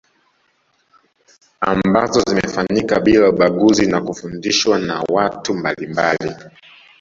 [1.61, 6.35] Ambazo zimefanyika bila ubaguzi na kufundishwa na watu mbalimbali